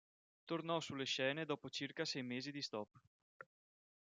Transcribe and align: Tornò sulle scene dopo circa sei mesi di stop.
Tornò 0.45 0.79
sulle 0.79 1.03
scene 1.03 1.45
dopo 1.45 1.69
circa 1.69 2.05
sei 2.05 2.23
mesi 2.23 2.49
di 2.51 2.63
stop. 2.63 2.99